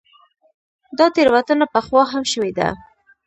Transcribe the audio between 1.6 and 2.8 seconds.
پخوا هم شوې ده.